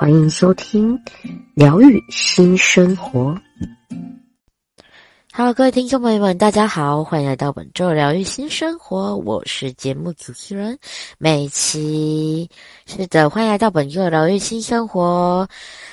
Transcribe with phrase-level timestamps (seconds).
[0.00, 0.98] 欢迎收听
[1.52, 3.38] 疗愈新生活。
[5.34, 9.14] Hello，各位听众朋友们，大家好，欢迎来到本周疗愈新生活。
[9.18, 10.78] 我是节目主持人
[11.18, 12.48] 美琪。
[12.86, 15.46] 是的，欢迎来到本周疗愈新生活。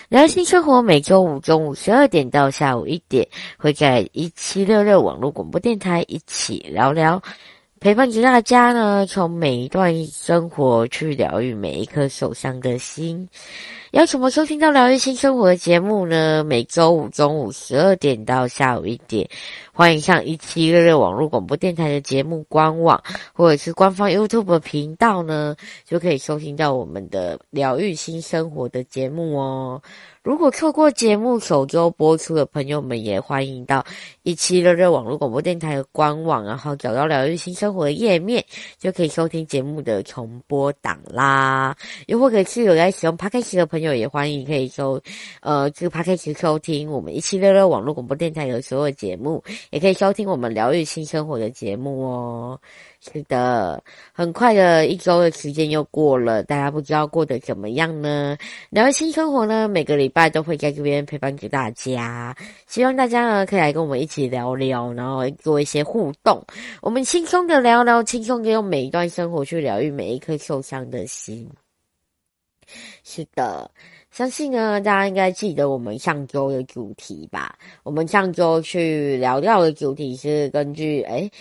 [0.08, 7.22] 疗愈新生活每周五中午十二点到下午一点，会在一七六六网络广播电台一起聊聊。
[7.80, 13.28] 陪伴着大家呢，从每一段生活去疗愈每一颗受伤的心。
[13.98, 16.44] 要怎么收听到疗愈新生活的节目呢？
[16.44, 19.28] 每周五中午十二点到下午一点，
[19.74, 23.04] 欢迎上一七六六网络广播电台的节目官网
[23.34, 29.82] 或者是官方 YouTube 频道呢，就可以收听到我们的疗愈新生活的节目哦。
[30.22, 33.84] 如果错过节目首周播出的朋友们，也欢迎到
[34.24, 38.46] 一七六六网络广播电台的官网，然后找到疗愈新生活的页面，
[38.78, 41.76] 就可以收听节目的重播档啦。
[42.08, 45.02] 又或者是有在使用 Podcast 的朋友，也欢迎可以收
[45.42, 52.60] 呃这个 Podcast 收听我们一七六六网络广播电台的所有节目，也可以收听我们疗愈新生活的节目哦。
[53.00, 58.36] 是的，很快的一周的时间又过了，大家不知道过得怎么样呢？
[58.72, 66.44] 疗愈新生活呢，每个礼拜都会在这边陪伴着大家，希望大家呢可以来跟我们一起聊聊，然后做一些互动。
[66.82, 71.48] 我们轻松的聊聊，轻松的用每一段生活去疗愈每一颗受伤的心。
[73.04, 73.70] 是的，
[74.12, 77.58] 相信呢，大家应该记得我们上周的主题吧？
[77.84, 81.32] 我们上周去聊聊的主题是根据诶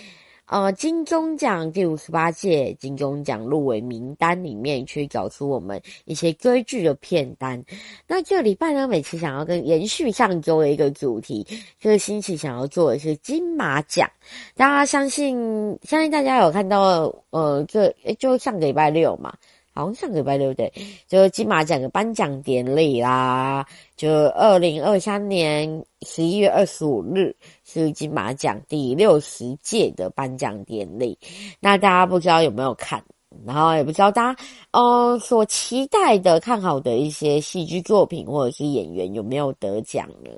[0.49, 7.61] 呃，金钟奖第五十八届金钟奖入围名单里面去找出我们一些追剧的片单。
[8.07, 11.45] 那这个礼拜呢，每次想要跟延续上周的一个主题，
[11.81, 14.09] 这个星期想要做的是金马奖。
[14.55, 19.35] 大家相信，相信大家有看到，呃，这就上个礼拜六嘛。
[19.77, 20.73] 好像上个礼拜对不对？
[21.07, 23.65] 就金马奖的颁奖典礼啦，
[23.95, 31.17] 就二零二三年十一月二十五日是金马奖第六十届的颁奖典礼。
[31.59, 33.03] 那大家不知道有没有看？
[33.45, 34.39] 然后也不知道大家
[34.71, 40.31] 呃所期待的、看好的一些戏剧作品或者是演员有没有得奖呢？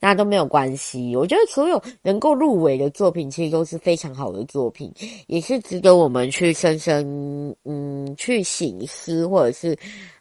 [0.00, 4.92] 那都没有关系，我觉得所有能够入围的作品，其实都是非常好的作品，
[5.26, 9.76] 也是值得我们去深深嗯去醒思，或者是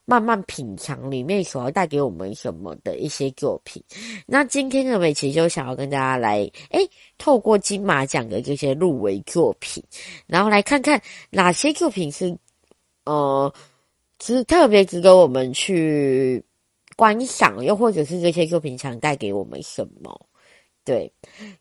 [0.06, 3.82] 慢慢品尝里面所要带给我们什么的一些作品。
[4.26, 9.84] 那今天的美琪就想要跟大家来，诶，透过金马奖的这些入围作品，
[10.28, 12.36] 然后来看看哪些作品是
[13.06, 13.54] 呃，
[14.22, 16.44] 是特别值得我们去。
[16.96, 20.28] 观赏，又或者是这些作品想带给我们什么？
[20.86, 21.10] 对，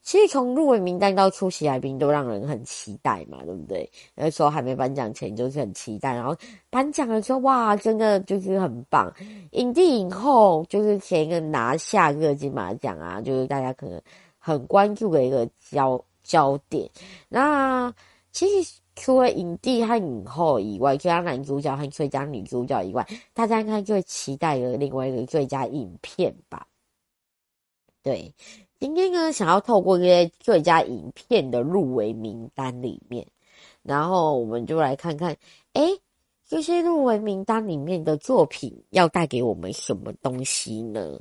[0.02, 3.88] 其实从入围名单到出席来宾都让人很期待嘛，对不对？
[4.16, 6.36] 那时候还没颁奖前就是很期待，然后
[6.70, 9.12] 颁奖的时候哇，真的就是很棒，
[9.52, 14.02] 影帝影后就是前一个拿下个金马奖啊，就是大家可能
[14.38, 16.90] 很关注的一个焦焦点。
[17.28, 17.94] 那
[18.32, 18.81] 其实。
[19.02, 23.04] 除了影帝和影后以外，最佳男主角和最佳女主角以外，
[23.34, 26.64] 大家应该最期待的另外一个最佳影片吧？
[28.00, 28.32] 对，
[28.78, 33.26] 今天呢，想要透过这些最佳影片的入围名单里面，
[33.82, 35.36] 然后我们就来看看，
[35.72, 35.98] 诶，
[36.46, 41.18] 这些入围名单里面的作品要带给我们什么东西呢？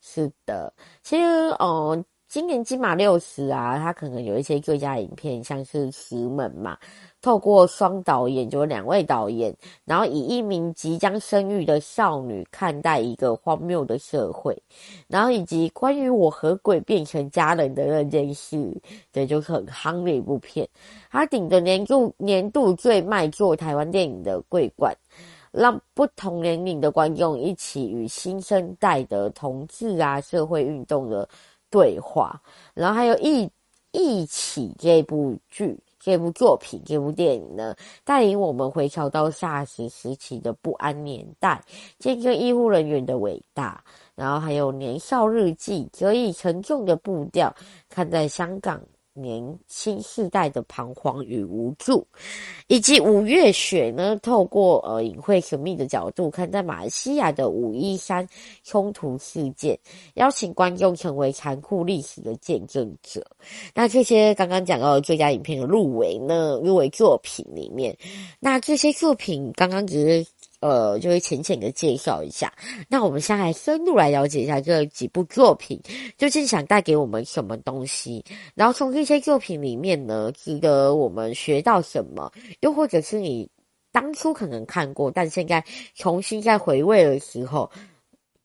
[0.00, 0.72] 是的，
[1.02, 1.24] 其实，
[1.58, 2.04] 哦。
[2.28, 6.76] 今年金马六十啊，他可能有一些最佳影片，像是《石门》嘛，
[7.22, 14.54] 透过双导演，就两位导演，然后以一名即将生育的少女看待一个荒谬的社会，
[15.06, 18.78] 然后以及关于我和鬼变成家人的那件事，
[19.10, 20.68] 对就是很夯的一部片。
[21.10, 24.94] 他顶着年度年度最卖座台湾电影的桂冠，
[25.50, 31.26] 让不同年龄的观众一起与新生代的同志啊、社会运动的。
[31.70, 32.40] 对话，
[32.74, 33.50] 然后还有一
[33.92, 37.74] 一起这部剧、这部作品、这部电影呢，
[38.04, 41.62] 带领我们回潮到霎时时期的不安年代，
[41.98, 43.82] 见证医护人员的伟大。
[44.14, 47.54] 然后还有年少日记，可以沉重的步调
[47.88, 48.82] 看在香港
[49.20, 52.06] 年轻世代的彷徨与无助，
[52.66, 58.26] 以及五月雪呢，透过呃隐晦神秘的角度看待马来西亚的五一三
[58.64, 59.78] 冲突事件，
[60.14, 63.26] 邀请观众成为残酷历史的见证者。
[63.74, 67.96] 那这些刚刚讲到的最佳影片的入围呢，入围作品里面，
[68.40, 70.37] 那这些作品刚刚只是。
[70.60, 72.52] 呃，就会浅浅的介绍一下。
[72.88, 75.80] 那我们先来深入来了解一下这几部作品
[76.16, 78.24] 究竟想带给我们什么东西，
[78.54, 82.32] 然后从这些作品里面呢，值得我们学到什么？
[82.60, 83.48] 又或者是你
[83.92, 85.64] 当初可能看过，但现在
[85.94, 87.70] 重新再回味的时候，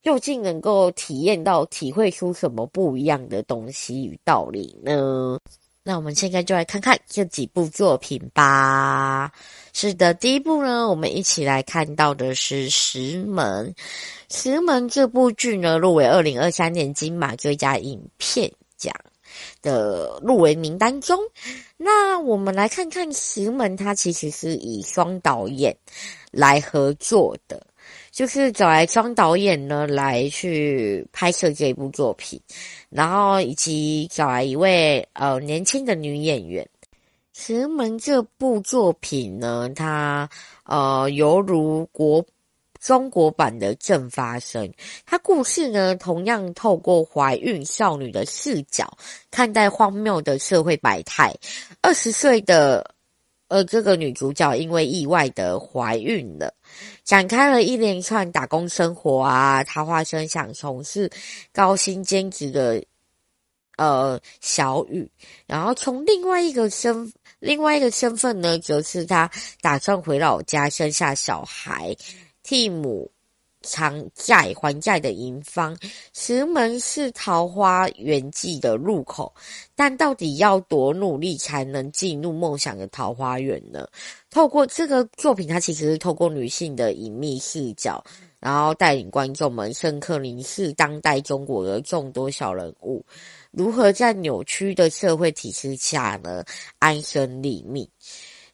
[0.01, 5.39] 究竟能够体验到、体会出什么不一样的东西与道理呢？
[5.85, 9.29] 那我们现在就来看看这几部作品吧。
[9.73, 13.67] 是的，第一部呢，我们一起来看到的是《石门》。
[14.41, 18.95] 《石门》这部剧呢，入围二零二三年金马最佳影片奖
[19.61, 21.19] 的入围名单中。
[21.75, 25.75] 那我们来看看《石门》，它其实是以双导演
[26.31, 27.67] 来合作的。
[28.13, 32.39] 就是找来双导演呢来去拍摄这一部作品，
[32.91, 36.65] 然后以及找来一位呃年轻的女演员。
[37.33, 40.29] 石门这部作品呢，它
[40.65, 42.23] 呃犹如国
[42.79, 44.71] 中国版的正发生，
[45.07, 48.95] 它故事呢同样透过怀孕少女的视角
[49.31, 51.33] 看待荒谬的社会百态。
[51.81, 52.93] 二十岁的
[53.47, 56.53] 呃这个女主角因为意外的怀孕了。
[57.03, 61.11] 展开了一连串打工生活啊，他化身想从事
[61.51, 62.83] 高薪兼职的
[63.77, 65.09] 呃小雨，
[65.45, 69.29] 然后从另外一个身另外一个身份呢，则是他
[69.61, 71.95] 打算回老家生下小孩，
[72.41, 73.12] 替母。
[73.63, 75.75] 偿债还债的银方，
[76.13, 79.33] 石门是桃花源记的入口，
[79.75, 83.87] 但到底要多努力才能进入梦想的桃花源呢？
[84.29, 88.03] 透过这个作品，它其实是透过女性的隐秘视角，
[88.39, 93.05] 然后带领观众们深刻凝视当代中国的众多小人物，
[93.51, 96.43] 如何在扭曲的社会体制下呢，
[96.79, 97.87] 安身立命。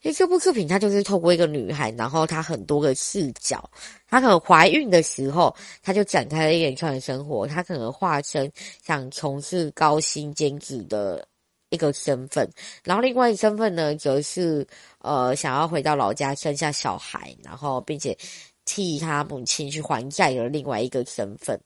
[0.02, 3.70] 因为这部作品，它就是透过一个女孩，然后她很多个视角。
[4.08, 5.54] 她可能怀孕的时候，
[5.84, 7.46] 她就展开了一连串的生活。
[7.46, 8.50] 她可能化身
[8.82, 11.28] 想从事高薪兼职的
[11.70, 12.50] 一个身份，
[12.84, 14.66] 然后另外一身份呢，则是
[15.00, 18.18] 呃想要回到老家生下小孩，然后并且
[18.64, 21.60] 替她母亲去还债的另外一个身份。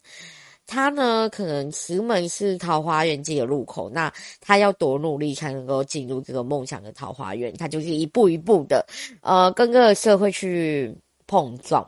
[0.66, 7.54] 他呢，可能石门是桃花源记的入口，那他要多努力才能够进入这个梦想的桃花源？
[7.54, 8.86] 他就是一步一步的，
[9.22, 10.96] 呃，跟这个社会去
[11.28, 11.88] 碰撞，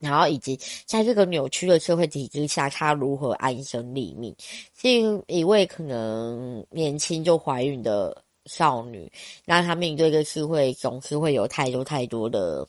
[0.00, 4.34] 然后以及在这个扭曲的社会体制下，他如何安身立命？
[4.76, 4.88] 是
[5.28, 9.10] 一位可能年轻就怀孕的少女，
[9.44, 12.66] 那她面对这个社会总是会有太多太多的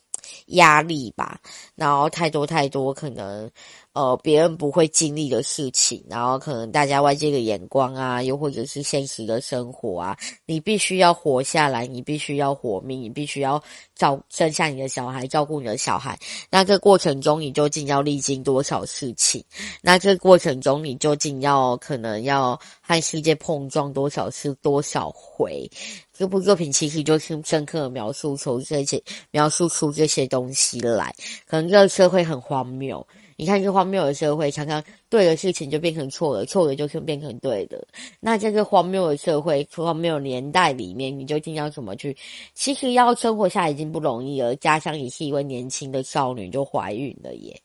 [0.47, 1.39] 压力吧，
[1.75, 3.49] 然后太多太多可能。
[3.97, 10.15] 呃，别人不会经历的事情，然后可能大家外界的眼光啊，又或者是现实的生活啊，
[10.45, 13.59] 你必须要活下来，你必须要活命，你必须要
[13.95, 16.15] 照生下你的小孩，照顾你的小孩。
[16.51, 19.43] 那这过程中，你究竟要历经多少事情？
[19.81, 25.67] 那这过程中，你究竟要可能要和世界碰撞多少次、多少回？
[26.13, 31.11] 这部作品其实就是深刻的描述出这些，描述出这些东西来。
[31.47, 33.03] 可能这个社会很荒谬。
[33.39, 37.87] 你看，这荒谬的社会，常常对的事情就变成错的，错的就是变成对的。
[38.19, 42.17] 那在这个荒谬的社会、荒谬年代里面，你究竟要怎么去？
[42.55, 47.55] 其实要生活下已经不容易了，家乡也是一位年轻的少女就怀孕了耶，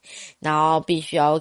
[0.41, 1.41] 然后必须要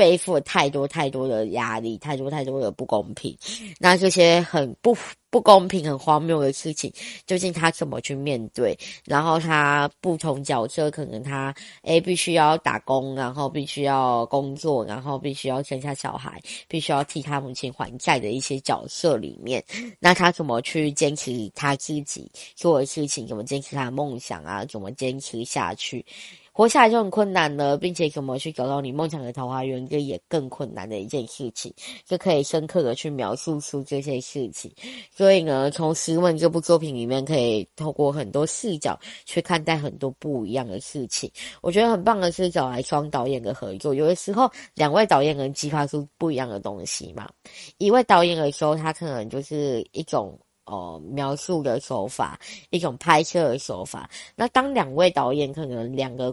[0.00, 3.36] 背负了太多太多的压力，太多太多的不公平。
[3.78, 4.96] 那这些很不。
[5.32, 6.92] 不公平、很荒谬的事情，
[7.24, 8.76] 究竟他怎么去面对？
[9.04, 19.64] 然后他不同角色，可能他诶必须要打工，然后必须要工作，然后必须要生下小孩，必须要替他母亲还债的一些角色里面，
[20.00, 23.24] 那他怎么去坚持他自己做的事情？
[23.24, 24.64] 怎么坚持他的梦想啊？
[24.64, 26.04] 怎么坚持下去？
[26.52, 31.72] 活下来就很困难了，并且怎么去找到你梦想的桃花源，这也更困难的一件事情，
[32.04, 34.70] 就可以深刻的去描述出这些事情。
[35.10, 41.30] 所以呢，从《石门》这部作品里面，可以透过很多视角去看待很多不一样的事情。
[41.62, 47.30] 我觉得很棒的是找来双导演的合作，有的时候两位导演能激发出不一样的东西嘛。
[47.78, 50.38] 一位导演的时候，他可能就是一种。
[50.70, 52.38] 哦，描述的手法，
[52.70, 54.08] 一种拍摄的手法。
[54.36, 56.32] 那当两位导演可能两个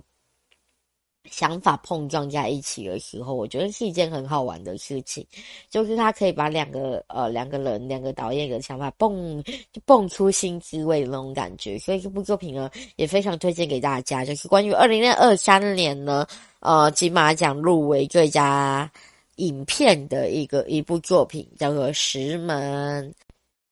[1.30, 5.26] 想法碰撞在一起的时候，我觉得是一件很好玩的事情。
[5.70, 11.78] 就是他可以把两个呃两个人两个导演的想法蹦就蹦出新滋味的那种感觉。
[11.80, 14.24] 所以这部作品呢，也非常推荐给大家。
[14.24, 16.26] 就是关于二零二三年呢，
[16.60, 18.90] 呃金马奖入围最佳
[19.38, 23.12] 影片的一个一部作品，叫做《石门》。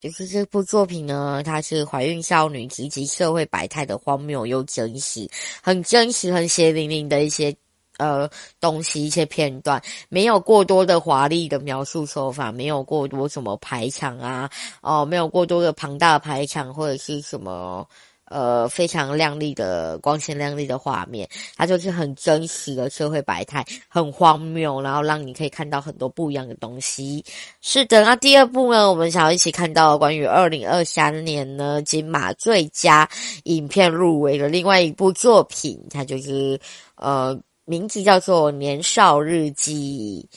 [0.02, 5.28] 就是这部作品呢，它是怀孕少女及其社会百态的荒谬又真实，
[5.64, 7.56] 很真实、很血淋淋的一些
[7.98, 14.50] 呃东西，一些片段，没有过多的华丽的描述手法，没有过多什么排场啊，
[14.82, 17.88] 哦、没有过多的庞大排场或者是什么。
[18.26, 27.24] 呃，非常亮丽的光鲜亮丽的画面，它就是很真实的社会百态，很荒谬，然后让你可以看到很多不一样的东西。
[27.62, 33.08] 是的，那第二部呢，我们想要一起看到关于二零二三年呢金马最佳
[33.44, 36.60] 影片入围的另外一部作品，它就是
[36.96, 40.28] 呃，名字叫做《年少日记》。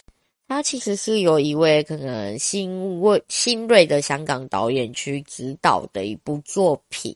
[0.48, 7.14] 它其实是由一位可能新锐新锐的香港导演去指导的一部作品，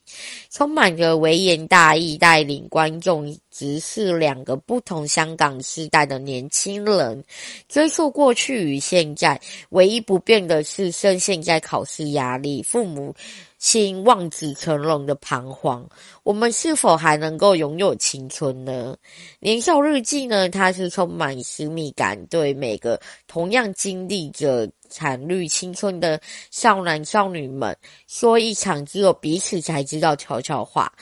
[0.50, 7.22] 充满着微言大义，带领观众直视两个不同香港世代的年轻人，
[7.68, 13.14] 追溯过去与现在，唯一不变的是深陷在考试压力，父母
[13.58, 15.86] 亲望子成龙的彷徨，
[16.24, 18.96] 我们是否还能够拥有青春呢？
[19.38, 20.48] 年少日记呢？
[20.48, 27.76] 它是充满私密感，对每个同样经历着惨绿青春的少男少女们，
[28.08, 30.92] 说一场只有彼此才知道悄悄话，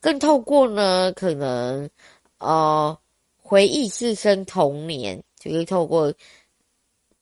[0.00, 1.88] 更透过呢，可能
[2.38, 2.98] 呃
[3.36, 6.12] 回忆自身童年，就是透过。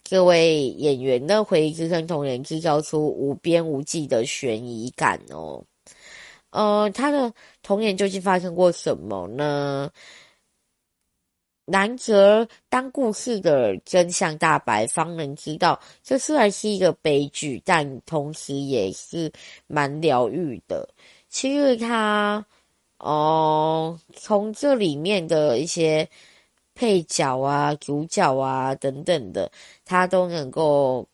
[0.09, 5.65] 各位演员的回忆自身童年，制造出无边无际的悬疑感哦。
[6.51, 9.91] 呃，他的童年究竟发生过什么呢？
[11.65, 19.33] 难则当故事的真相大白，方能知道这虽然是一个悲剧，但同时也是
[19.67, 20.89] 蛮疗愈的。
[21.29, 22.47] 其实他，
[22.99, 26.09] 哦、从这里面的一些。
[26.79, 29.51] 配角啊，主角啊，等等的，
[29.87, 31.09] 他都能够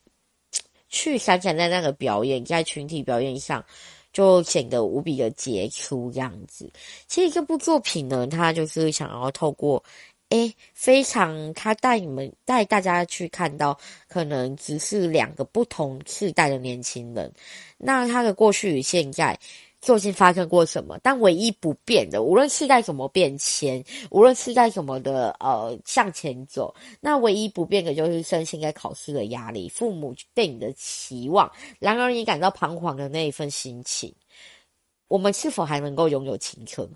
[0.89, 3.65] 去闪闪在那个表演，在群体表演上
[4.13, 6.69] 就显得无比的杰出这样子。
[7.07, 9.81] 其实这部作品呢，他就是想要透过，
[10.31, 17.33] 诶，非常他带你们带大家去看到，可能只是两个不同世代的年轻人，
[17.79, 19.39] 那他的过去与现在。
[19.83, 20.97] 究竟发生过什么？
[21.03, 34.15] 但唯一不变的，无论世代怎么变迁，无论世代怎么的呃向前走，那唯一不变的就是身心在考试的压力，父母对你的期望，然而你感到彷徨的那一份心情。
[35.09, 36.89] 我们是否还能够拥有青春？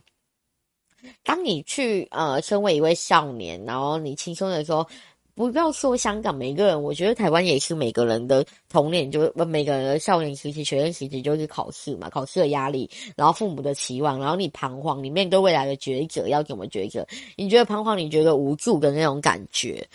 [1.24, 4.88] 当你去呃身为一位少年，然后你轻松的时候。
[5.36, 17.06] 不要说香港每个人，我觉得台湾也是每个人的童年，就是每个人的少年时期、学生时期就是考试嘛，考试的压力，然后父母的期望，然后你彷徨，你面对未来的抉择要怎么抉择？
[17.36, 19.86] 你觉得彷徨，你觉得无助的那种感觉，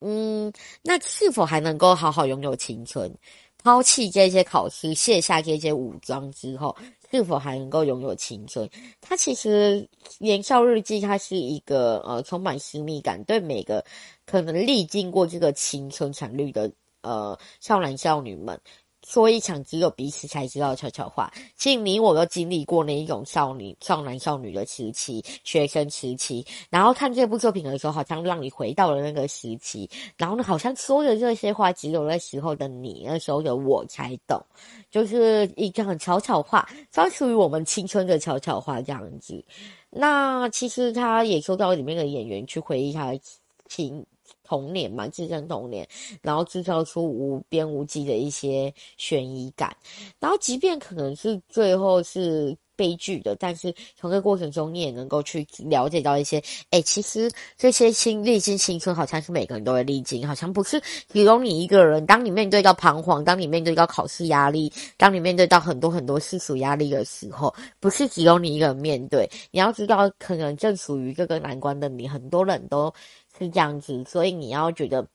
[0.00, 3.12] 嗯，那是否还能够好好拥有青春？
[3.60, 6.76] 抛弃这些考试，卸下这些武装之后。
[7.10, 8.68] 是否还能够拥有青春？
[9.00, 13.84] 它其实《年少日记》它是一个呃充满私密感，对每个
[14.26, 16.70] 可能历经过这个青春惨绿的
[17.02, 18.60] 呃少男少女们。
[19.06, 21.30] 说一场只有彼此才知道的悄悄话。
[21.58, 26.42] 其实你我都经历过那一种少女、少男、少女的时期，学生时期。
[26.70, 29.86] 然后看这部作品的时候，好像让你回到了那个时期。
[30.16, 34.42] 然后呢，好像说的这些话，只有那时候的你，那时候的我才懂，
[34.90, 39.44] 就是一个很悄悄话，专属于我们青春的悄悄话这样子。
[39.90, 43.20] 那其实他也说到里面的演员去回忆他的
[43.68, 44.06] 情。
[44.44, 45.88] 童年嘛，自身童年，
[46.22, 49.74] 然后制造出无边无际的一些悬疑感，
[50.20, 62.04] 然后即便可能是最后是悲剧的，但是从这个过程中，你也能够去了解到一些，哎，其实这些青历经青春，好像是每个人都会历经，好像不是只有你一个人。
[62.04, 69.30] 当你面对到彷徨，当你面对到考试压力，当你面对到很多很多世俗压力的时候，不是只有你一个人面对。
[69.52, 72.92] 你要知道，可能正属于这个难关的你，很多人都。
[73.38, 75.06] 是这样子，所以你要觉得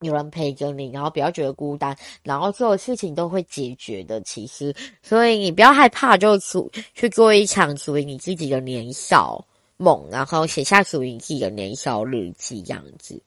[0.00, 4.20] 有人陪着你，然后不要觉得孤单，然后所有事情都会解决的。
[4.20, 9.44] 其实，所以你不要害怕，就出去做一场属于你自己的年少
[9.76, 13.20] 梦，然后写下属于你自己的年少日记，这样子。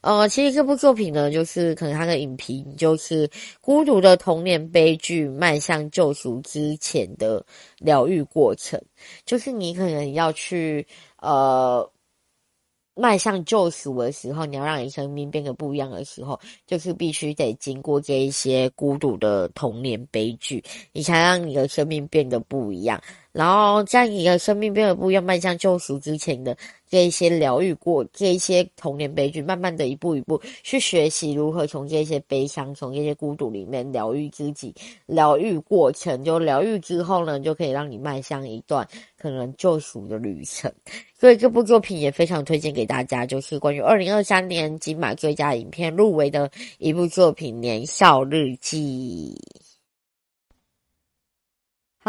[0.00, 3.30] 呃，其实这部作品呢，就是可能它的影评就是
[3.60, 7.42] 孤独的童年悲剧，迈向救赎之前的
[7.78, 8.82] 疗愈过程，
[9.24, 10.86] 就是你可能要去
[11.20, 11.88] 呃。
[12.98, 20.62] 迈向救赎的时候，你要让你生命变得不一样的时候，就是必须得经过这一些孤独的童年悲剧，
[20.92, 23.00] 你才让你的生命变得不一样。
[23.30, 26.56] 然后在你的生命变得不一样，迈向救赎之前的
[26.88, 34.74] 这一些疗愈过这一些童年悲剧，慢慢的一步一步去学习如何从这些悲伤、从这些孤独里面疗愈自己。
[35.06, 40.72] 疗愈过程就疗愈之后呢，就可以让你迈向一段可能救赎的旅程。
[41.20, 49.38] 所以这部作品也非常推荐给大家，就是关于二零二三年金马最佳影片入围的一部作品《年少日记》。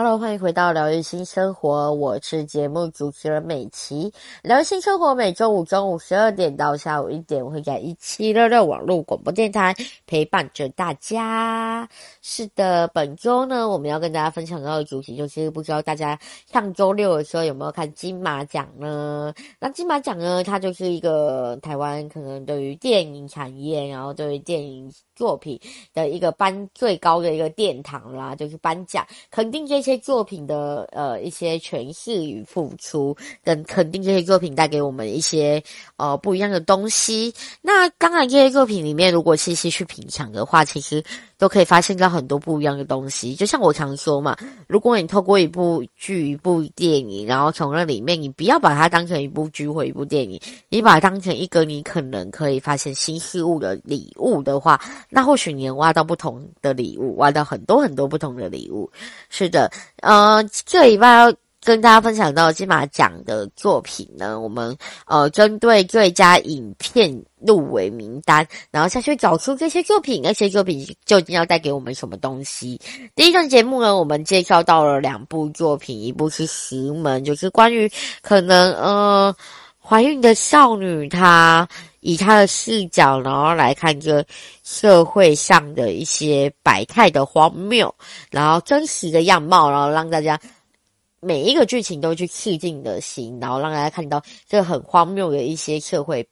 [0.02, 4.10] Hello，欢迎回到疗愈新生活，我是节目主持人美琪。
[4.42, 9.76] 疗愈新生活每周五中午十二点到下午一点，我会在一七六六网络广播电台
[10.08, 11.86] 陪伴着大家。
[12.22, 16.18] 是的，本周呢，我们要跟大家分享到的主题就是，不知道大家
[16.50, 19.34] 上周六的时候有没有看金马奖呢？
[19.60, 25.60] 那金马奖呢，它就是一个台湾可能对于电影产业，然后对于电影作品
[25.94, 29.89] 的一个颁最高的一个殿堂啦，就是颁奖，肯定这些。
[29.90, 35.64] 这些作品的呃一些诠释与付出，跟肯定这些作品带给我们一些
[35.98, 37.34] 呃不一样的东西。
[37.64, 41.04] 那当然，这些作品里面如果细细去品尝的话，其实
[41.40, 43.34] 都可以发现到很多不一样的东西。
[43.34, 54.80] 就像我常说嘛，如果你透过一部剧、一部电影，然后从那里面，你不要把它当成一部剧或一部电影，你把它当成一个你可能可以发现新事物的礼物的话，
[55.10, 58.92] 那或许你能挖到不同的礼物，挖到很多很多不同的礼物。
[59.30, 59.72] 是的。
[60.02, 61.34] 呃，这礼拜
[61.70, 72.82] 跟大家分享到金马奖的作品呢，我们呃针对最佳影片入围名单，然后下去找出这些作品，那些作品究竟要带给我们什么东西。
[73.16, 77.88] 第一段节目呢，我们介绍到了两部作品，一部是《石门》，就是关于
[78.24, 79.36] 可能呃
[79.80, 81.70] 怀孕的少女她。
[82.02, 84.26] 以他的视角，然后来看这
[84.64, 87.94] 社会上的一些百态的荒谬，
[88.32, 90.40] 然后真实的样貌，然后让大家
[91.22, 96.28] 每一个剧情都去刺激你的心，然后让大家看到这很荒谬的一些社会。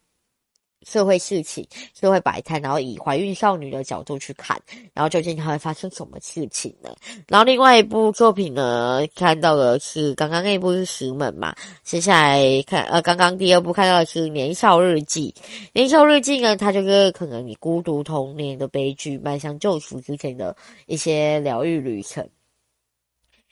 [0.86, 4.58] 社会事情、社会摆摊，然后以怀孕少女的角度去看，
[4.94, 6.96] 然后究竟它会发生什么事情呢？
[7.28, 15.34] 然后另外一部作品呢，看到的是刚刚那一部是《石门》嘛，接下来看呃，刚刚第二部看到的是《年少日记》。
[15.74, 22.30] 《年少日记》呢，它就是可能你孤独童年的悲剧，迈向救赎之前的一些疗愈旅程，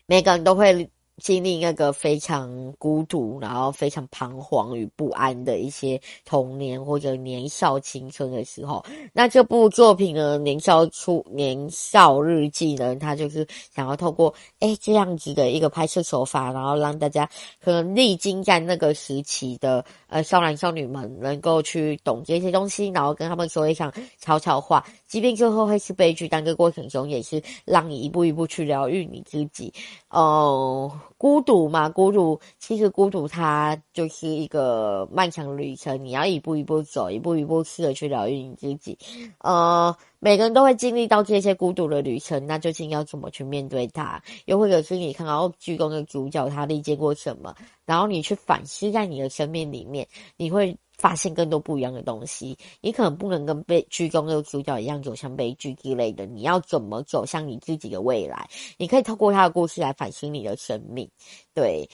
[0.05, 0.89] 每个人都会。
[1.17, 17.29] 经历那个非常孤独，然后非常彷徨与不安的一些童年或者年少青春的时候，那这部作品呢，《年少初年少日记》呢，它就是想要透过诶这样子的一个拍摄手法，然后让大家
[17.63, 29.73] 可能历经在那个时期的呃少男少女们能够去懂这些东西，然后跟他们说一场悄悄话，即便最后会是悲剧，但这个过程中也是让你一步一步去疗愈你自己，
[30.09, 38.97] 哦、孤独嘛，孤独其实孤独它就是一个漫长旅程，你要一步一步走，一步一步试着去疗愈你自己。
[39.39, 44.21] 呃，每个人都会经历到这些孤独的旅程，那究竟要怎么去面对它？
[44.45, 50.75] 又或者是你看到剧中的主角他历经过什么，然后你去反思在你的生命里面，你会。
[50.97, 56.25] 发现更多不一样的东西，你可能不能跟悲剧中的主角一样走向悲剧之类的。
[56.25, 58.49] 你要怎么走向你自己的未来？
[58.77, 61.09] 你可以透过他的故事来反省你的生命，
[61.53, 61.87] 对。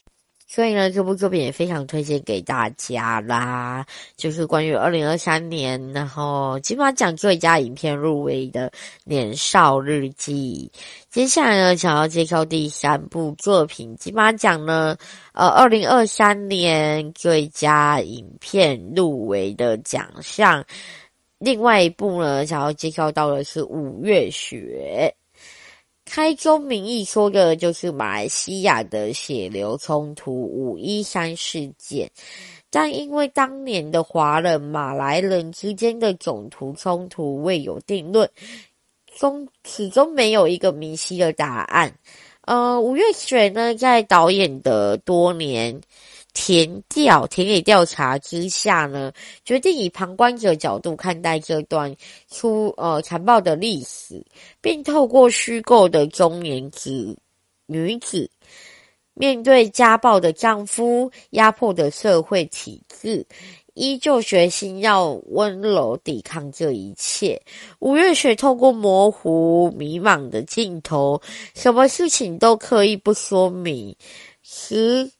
[0.54, 3.86] 所以呢，这部作品也非常推荐给大家啦，
[4.18, 8.68] 就是关于二零二三年，然后金马奖最佳影片入围的
[9.02, 10.70] 《年少日记》。
[11.08, 14.94] 接下来呢，想要介绍第三部作品，金马奖呢，
[15.32, 20.62] 呃，二零二三年最佳影片入围的奖项。
[21.38, 25.10] 另外一部呢，想要介绍到的是《五月雪》。
[26.14, 32.10] 开宗明义说的就是马来西亚的血流冲突五一三事件，
[32.68, 38.28] 但因为当年的华人马来人之间的种族冲突未有定论，
[39.16, 41.90] 终始终没有一个明晰的答案。
[42.42, 45.80] 呃，五月雪呢，在导演的多年。
[46.34, 49.12] 田调田野调查之下呢，
[49.44, 51.94] 决定以旁观者角度看待这段
[52.28, 54.24] 出呃残暴的历史，
[54.60, 57.16] 并透过虚构的中年子
[57.66, 58.30] 女子
[59.14, 63.26] 面对家暴的丈夫、压迫的社会体制，
[63.74, 67.40] 依旧决心要温柔抵抗这一切。
[67.78, 71.20] 五月雪透过模糊迷茫的镜头，
[71.54, 73.94] 什么事情都刻意不说明，
[74.42, 75.12] 十。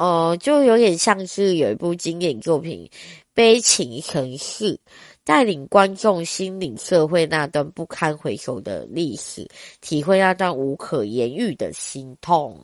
[0.00, 2.88] 呃，就有点像是有一部经典作品
[3.34, 4.74] 《悲情城市》。
[5.22, 9.46] 带领观众心领社会那段不堪回首的历史，
[9.80, 12.58] 体会那段无可言喻的心痛。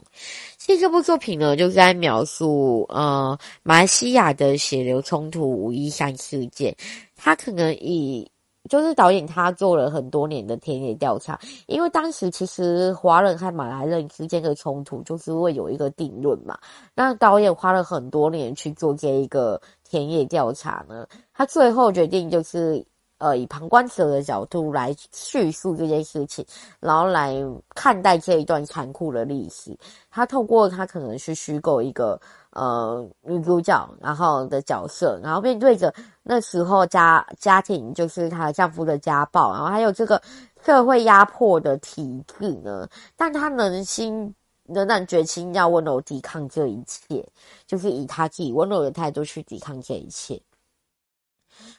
[0.57, 6.75] 其实这部作品呢，就是在描述呃马来西亚的血流冲突五一三事件。
[7.15, 8.29] 他可能以
[8.69, 16.59] 就是导演他做了很多年的田野调查，因为当时其实华人和马来人之间的冲突就是会有一个定论嘛。
[16.95, 19.61] 那导演花了很多年去做这一个。
[19.89, 22.85] 田野调查呢，他最后决定就是，
[23.19, 26.45] 呃，以旁观者的角度来叙述这件事情，
[26.81, 27.35] 然后来
[27.75, 29.77] 看待这一段残酷的历史。
[30.11, 40.21] 他透过他可能是虚构一个呃女主角，然后的角色，然后面对着那时候家家庭就是她丈夫的家暴，然后还有这个
[40.65, 44.35] 社会压迫的体制呢，但他能心。
[44.69, 47.25] 仍然决心要温柔抵抗这一切，
[47.69, 50.43] 就是以他自己温柔的态度去抵抗这一切。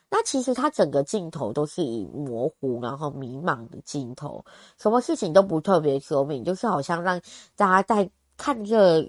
[0.09, 4.43] 那其实他整个镜头都是以模糊然后迷茫的镜头，
[4.77, 7.21] 什么事情都不特别说明，就是好像让
[7.55, 9.07] 大家在看着。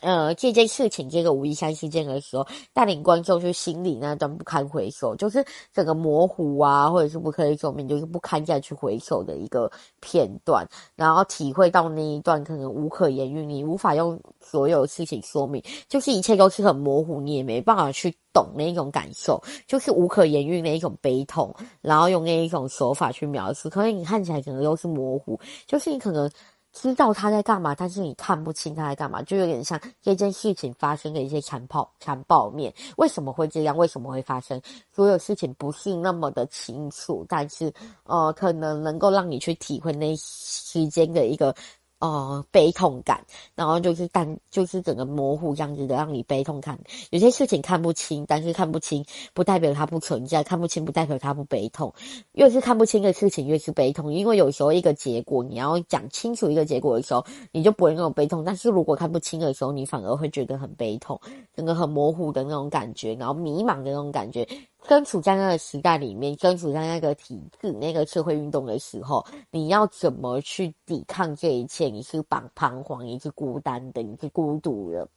[0.00, 26.30] 呃，这件事情，这个五一三事件的时候，带领观众去心里那段不堪回首，就是整个模糊啊，或者是不可以说明，就是不堪再去回首的一个片段，然后体会到那一段可能无可言喻，你无法用所有事情说明，就是一切都是很模糊，你也没办法去懂那一种感受，就是无可言喻那一种悲痛，然后用那一种手法去描述，可能你看起来可能都是模糊，就是你可能。
[26.78, 32.72] 知道他在干嘛，但是你看不清他在干嘛，就有点像这件事情发生的一些残暴残暴面。
[32.98, 33.74] 为什么会这样？
[33.74, 34.60] 为什么会发生？
[34.94, 37.72] 所有事情不是那么的清楚，但是
[38.04, 41.54] 呃，可能能够让你去体会那时间的一个。
[41.98, 46.78] 呃，悲痛感，然后就是但就是整个模糊这样子的，让你悲痛感。
[47.10, 51.94] 有些事情看不清，但是看不清不代表它不存在，看不清不代表它不悲痛。
[52.32, 54.12] 越是看不清的事情，越是悲痛。
[54.12, 58.44] 因为有时候一个结果，你要讲清楚一个结果的时候，你就不会那种悲痛。
[58.44, 61.18] 但是如果看不清的时候，你反而会觉得很悲痛，
[61.54, 64.46] 整个很模糊的那种感觉，然后迷茫的那种感觉。
[64.88, 71.88] 身处在那个时代里面，身处在那个体制、那个社会运动的时候，你要怎么去抵抗这一切？
[71.88, 72.48] 你是彷
[72.84, 75.08] 徨，你是孤单的，你是孤独的，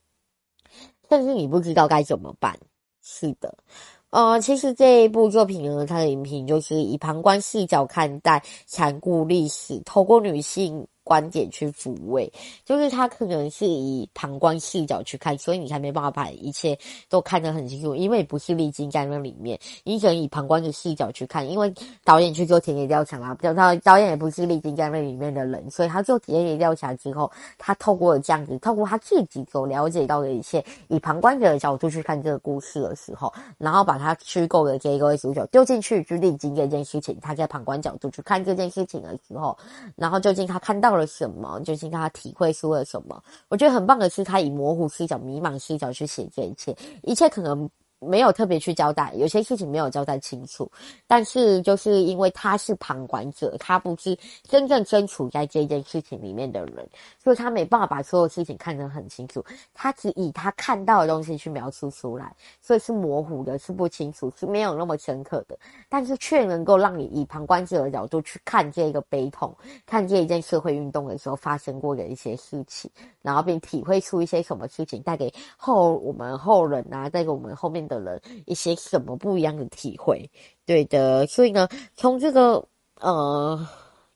[1.07, 2.57] 但是你不知道该怎么办。
[3.01, 3.55] 是的，
[4.09, 10.87] 呃，其实这一部作品呢，它的影评就是以旁观视角看待残酷历史，透过女性。
[11.09, 12.31] 观点去抚慰，
[12.63, 16.77] 就是他可能是以旁观视角去看，所以你才没办法把一切
[17.09, 39.57] 都看得很清楚，因为不是历经在那里面，你只能以旁观的视角去看，因为导演去做田野调查嘛，导导演也不是历经在那里面的人，所以他做田野调查之后，他透过了这样子，透过他自己所了解到的一切，以旁观者的角度去看这个故事的时候，然后把他虚构的这一个主角丢进去去历经这件事情，他在旁观角度去看这件事情的时候，
[39.95, 40.98] 然后究竟他看到了。
[40.99, 41.59] 了什么？
[41.61, 43.23] 就是让他体会出了什么？
[43.47, 47.67] 我觉得很棒的是，他以模糊视角、迷茫视角去写这一切，一切可能。
[47.99, 50.71] 没有特别去交代，有些事情没有交代清楚，
[51.05, 56.87] 但是就是因为他是旁观者，他不是真正身处在这件事情里面的人，
[57.21, 65.59] 所以他没办法把所有事情看得很清楚，他只以他看到的东西去描述出来，所以是模糊的，是不清楚，是没有那么深刻的，
[65.89, 69.53] 但是却能够让你以旁观者的角度去看这个悲痛，
[69.85, 72.89] 看这一件社会运动的时候发生过的一些事情，
[73.21, 77.88] 然后并体会出一些什么事情带给后我们后人啊，带给我们后面。
[77.89, 80.29] 的人一些什么不一样的体会，
[80.65, 82.63] 对的，所以呢，从这个
[83.01, 83.67] 呃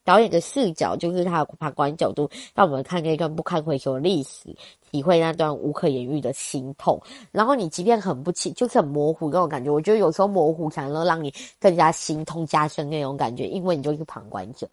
[0.06, 4.56] 导演的视角，就是他的旁观角度，让我们看那段不堪回首的历史，
[4.92, 7.02] 体会那段无可言喻的心痛。
[7.32, 14.70] 然后你即便很不清，就是很模糊那种感觉，我觉得有时候模糊才能让你更加心痛加深那种感觉，因为你就是旁观者。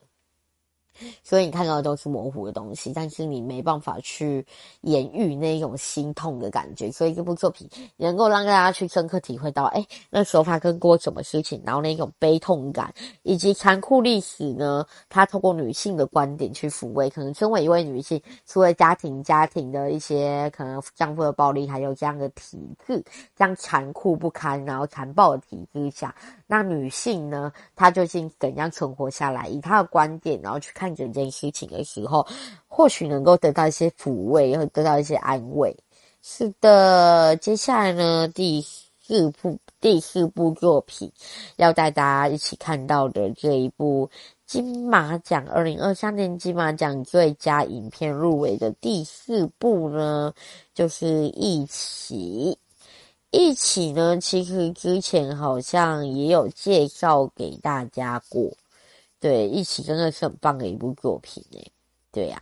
[1.22, 4.44] 所以你看到的都是模糊的东西，但是你没办法去
[4.82, 6.92] 言喻那种心痛的感觉。
[6.92, 14.84] 所以这部作品能够让大家去深刻体会到，哎，那时候发生过什么事情，然后那种悲痛感以及残酷历史呢？
[15.08, 23.02] 他透过女性的观点去抚慰，可能身为一位女性，除了家庭家庭的一些可能丈夫的暴力，还有这样的体制，
[23.34, 26.14] 这样残酷不堪，然后残暴的体制下，
[26.46, 29.48] 那女性呢，她究竟怎样存活下来？
[29.48, 30.89] 以她的观点，然后去看。
[30.94, 32.26] 整件事情的时候，
[32.68, 35.76] 或许能够得到一些抚慰，和得到一些安慰。
[36.22, 41.10] 是的，接下来呢，第四部第四部作品
[41.56, 44.10] 要带大家一起看到的这一部
[44.46, 50.32] 金马奖二零二三年金马奖最佳影片入围的第四部呢，
[50.74, 52.52] 就是《一起》。
[53.32, 58.50] 一起呢，其实之前好像也有介绍给大家过。
[59.20, 61.70] 对，一起真的是很棒的一部作品诶。
[62.10, 62.40] 对呀、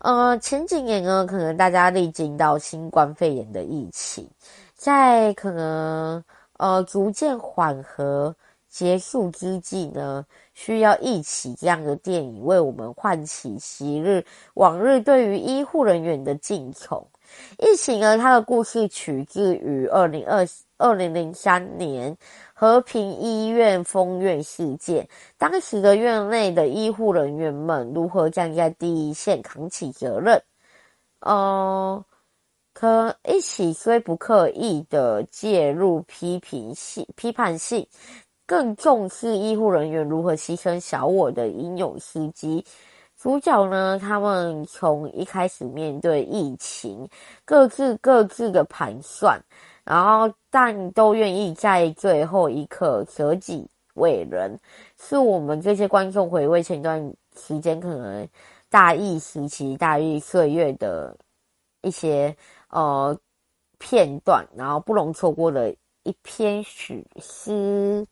[0.00, 4.28] 呃，前几年呢，可能大家历经到新冠肺炎的疫情，
[4.74, 6.22] 在可能
[6.58, 8.34] 呃逐渐缓和
[8.68, 17.06] 结束之际呢，需要一起这样的电影为我们唤起昔日往日对于医护人员的敬崇。
[17.58, 20.44] 一起呢，它的故事取自于二零二
[20.78, 22.16] 二零零三年
[22.52, 25.08] 和平医院封院事件。
[25.38, 30.42] 当时的院内的医护人员们如何站在第一线扛起责任？
[31.20, 32.04] 呃，
[32.72, 37.86] 可一起虽不刻意的介入批评性、批判性，
[38.46, 42.64] 更重视医护人员如何牺牲小我的英勇事迹。
[43.16, 47.08] 主角呢，他们从一开始面对疫情，
[47.46, 49.40] 各自各自的盘算，
[49.84, 54.58] 然后但都愿意在最后一刻舍己为人，
[54.98, 58.28] 是我们这些观众回味前段时间可能
[58.68, 61.16] 大疫时期、大疫岁月的
[61.82, 62.34] 一些
[62.70, 63.16] 呃
[63.78, 65.70] 片段，然后不容错过的
[66.02, 68.06] 一篇史诗。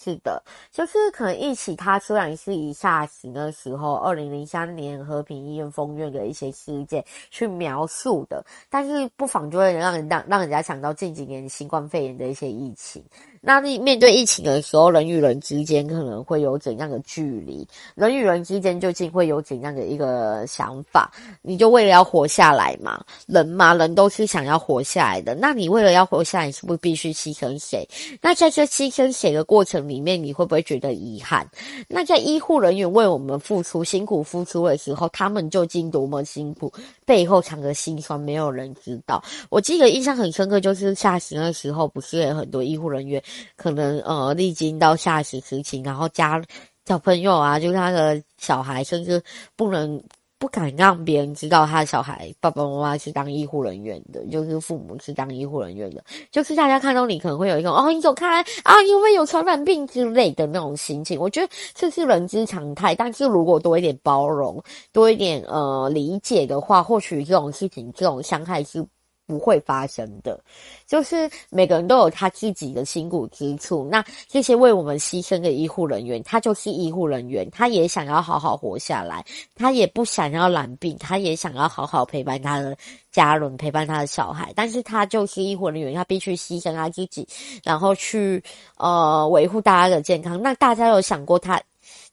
[0.00, 13.02] 是的，就是可能一起，它虽然是以下行的时候，二零零三年和平医院封院的一些事件去描述的，但是不妨就会让人让让人家想到近几年新冠肺炎的一些疫情。
[13.40, 17.66] 那你面对疫情的时候，人与人之间可能会有怎样的距离？
[17.94, 21.10] 人与人之间究竟会有怎样的一个想法？
[21.42, 23.04] 你就为了要活下来嘛？
[23.26, 25.34] 人嘛，人都是想要活下来的。
[25.36, 27.88] 那你为了要活下来，你是不是必须牺牲谁？
[28.20, 31.48] 那在这牺牲谁的过程里面，你会不会觉得遗憾？
[31.88, 36.72] 那在医护人员为我们付出辛苦付出的时候，他们究竟多么辛苦？
[37.06, 39.22] 背后藏着辛酸，没有人知道。
[39.48, 43.22] 我记得印象很深刻，就是 SARS 的时候，不是有很多医护人员。
[43.56, 46.42] 可能呃历经到 SARS 时期，然后家
[46.86, 49.22] 小朋友啊，就是他的小孩，甚至
[49.56, 50.02] 不能
[50.38, 61.18] 不敢让别人知道他的小孩爸爸妈妈是当医护人员的，就是父母是当医护人员的，就是大家看到你可能会有一种哦，你走开啊，因为有传染病之类的那种心情。
[61.18, 68.86] 我觉得这是人之常态，但是如果多一点包容，多一点呃理解的话，或许这种事情这种伤害是。
[69.28, 70.40] 不会发生的，
[70.86, 73.86] 就是每个人都有他自己的辛苦之处。
[73.90, 79.22] 那这些为我们牺牲的医护人员，他就是医护人员，他也想要好好活下来，
[79.54, 82.74] 他也不想要染病，他也想要好好陪伴他的
[83.12, 84.50] 家人，陪伴他的小孩。
[84.56, 87.28] 但是他就是医护人员，他必须牺牲他自己，
[87.62, 88.42] 然后去
[88.78, 90.40] 呃维护大家的健康。
[90.40, 91.60] 那大家有想过他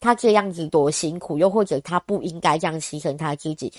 [0.01, 3.71] 他这样子多辛苦，又或者他不应该这样牺牲他自己？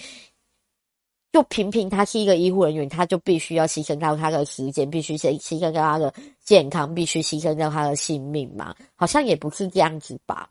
[1.37, 6.11] 就平平他是一个医护人员，他就必须要牺牲掉他的时间，必须牺牺牲掉他的
[6.43, 8.75] 健康，必须牺牲掉他的性命嘛？
[8.95, 10.49] 好像也不是这样子吧。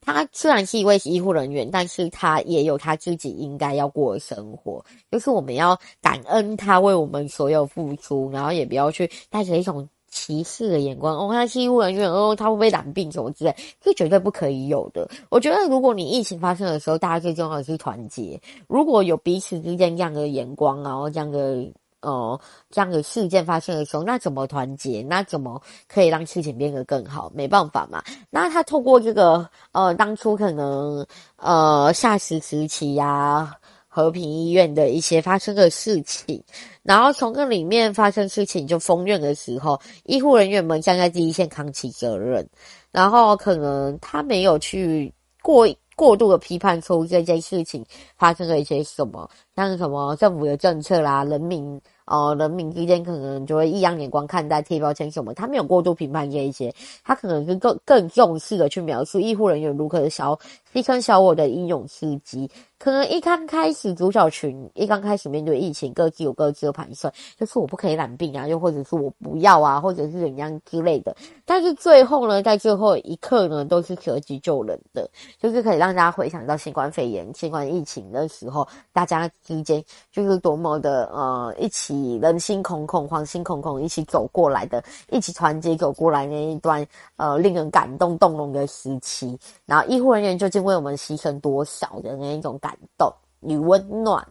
[0.00, 9.88] 他虽然是一位医护人员，但是他也有他自己应该要过的生活，就是我们要感恩他为我们所有付出，然后也不要去带着一种。
[10.10, 15.08] 歧视的眼光哦，他是医护人员哦，他会不会染病什么之类，这绝对不可以有的。
[15.28, 18.40] 我觉得，如果你疫情发生的时候，大家最重要的是团结。
[18.66, 22.40] 如果有彼此之间这样的眼光，然后这样的呃
[22.70, 25.02] 这样的事件发生的时候，那怎么团结？
[25.02, 27.30] 那怎么可以让事情变得更好？
[27.34, 28.02] 没办法嘛。
[28.30, 31.04] 那他透过这个呃，当初可能
[31.36, 33.57] 呃夏时时期呀、
[33.98, 36.40] 和平医院的一些发生的事情，
[36.84, 42.48] 然后从这里面发生事情就封院的时候，医护人员们站在第一线扛起责任，
[42.92, 47.84] 然后可能他没有去过过度的批判出这件事情
[48.16, 51.80] 发生了一些什么，像什么政府的政策啦，人民。
[52.10, 60.32] 哦，人民之间可能就会异样眼光看待、贴标签什么，他没有过度评判这一些，他可能是更更重视的去描述医护人员如何消
[60.78, 62.50] 牺牲小我的英勇事迹。
[62.78, 71.16] 可能一刚开始主角群一刚开始面对疫情，各自有各自的盘算，就是我不可以染病啊，又或者是我不要啊，或者是怎样之类的。
[71.44, 75.10] 但是最后呢，在最后一刻呢，都是舍己救人的，
[75.42, 82.16] 就是可以让大家回想到新冠肺炎、新冠疫情的时候，大家之间就是多么的呃一起。
[82.18, 86.86] 人心惶惶，惶心恐恐，一起走过来的，一起团结走过来那一段，
[87.16, 89.38] 呃，令人感动动容的时期。
[89.64, 94.26] 然后医护人员就经过为我们牺牲多少的那一种感动与温暖？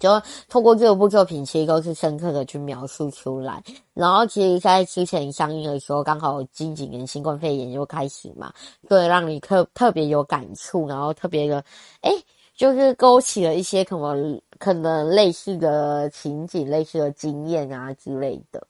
[0.00, 3.62] 就透过这部作品，其实都是深刻的去描述出来。
[3.92, 8.52] 然后，其实，在之前上映的时候，刚好近几年新冠肺炎就开始嘛，
[8.88, 11.64] 对，让你特特别有感触，然后特别的，
[12.00, 12.10] 诶，
[12.56, 18.66] 就是勾起了一些可能可能类似的情景、类似的经验啊之类的。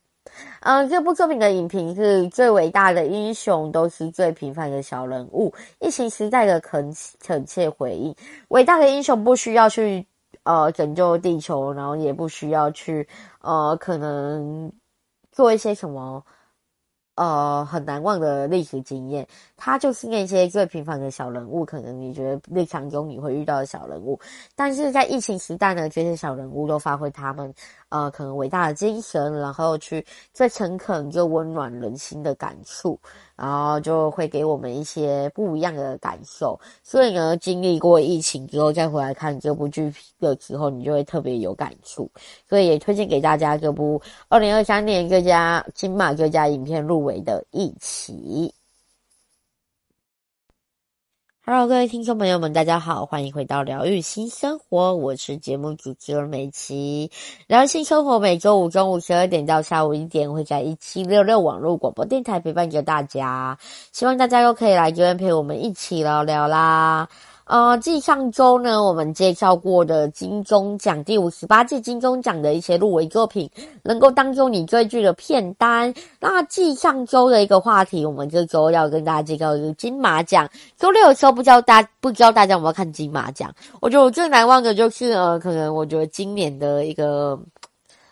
[0.60, 6.94] 嗯，这部作品的影评是最伟大的英雄都是最平凡的小人物，疫情时代的恳
[7.24, 8.14] 恳切回应。
[8.48, 10.06] 伟大的英雄不需要去。
[10.42, 13.08] 呃，拯救地球，然后也不需要去，
[13.40, 14.70] 呃，可能
[15.32, 16.22] 做一些什么。
[17.16, 24.18] 呃，很难忘的历史经验，他就是那些最平凡的小人物，可能你觉得日常中你会遇到的小人物，
[24.56, 27.54] 但是在疫情时代呢，这些小人物都发挥他们
[27.88, 32.98] 呃可能伟大的精神，然后去最诚恳、又温暖人心的感触，
[33.36, 36.58] 然后就会给我们一些不一样的感受。
[36.82, 42.10] 所以呢，经历过疫情之后再回来看这部剧的时候，你就会特别有感触。
[42.48, 48.52] 所以也推荐给大家这部二零二三年各家金马各家影片入围的《疫起》
[51.46, 57.10] ，Hello，各位听众朋友们，大家好，欢迎回到疗愈新生活，我是节目主持人美琪。
[57.46, 63.58] 疗愈新生活每周五中午十二点到下午一点，会在一七六六网络广播电台陪伴着大家，
[63.92, 67.08] 希望大家都可以来这边陪我们一起聊聊啦。
[67.46, 73.50] 呃，继上周呢，我们介绍过的金钟奖第五十八届金钟奖的一些入围作品，
[73.82, 75.92] 能够当做你追剧的片单。
[76.18, 80.48] 那继上周的一个话题，我们这周要跟大家介绍的是金马奖。
[80.78, 83.54] 周六的时候，不知道大不知道大家有没有看金马奖？
[83.80, 87.38] 我觉得我最难忘的就是呃，可能我觉得今年的一个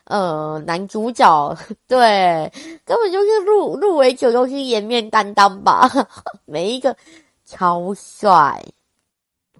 [0.04, 1.56] 呃男主角，
[1.88, 2.52] 对，
[2.84, 5.90] 根本就是入入围者都是颜面担当吧，
[6.44, 6.94] 每一个
[7.46, 8.62] 超帅。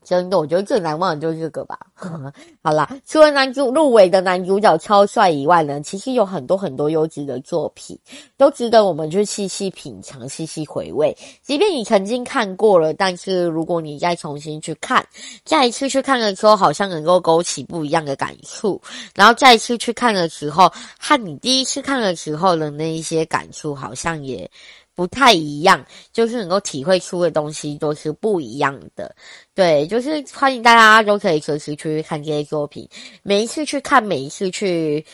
[0.05, 1.79] 真的，我觉得最难忘的就是这个吧。
[2.63, 7.99] 好啦，除了男主入围的男主角超帅以外呢，其实有很多很多优质的作品，
[8.37, 11.17] 都值得我们去细细品尝、细细回味。
[11.43, 15.05] 即便你曾经看过了，但是如果你再重新去看，
[15.45, 18.81] 再一次去看的时候，好像能够勾起不一样的感触。
[19.15, 24.51] 然后再一次去看的时候，和你第一次看的时候的那一些感触，好像也。
[24.95, 29.15] 不太一样，就是能够体会出的东西都是不一样的。
[29.55, 32.89] 对，就是欢迎大家都可以随时去看这些作品。
[33.23, 35.05] 每一次去看，每一次去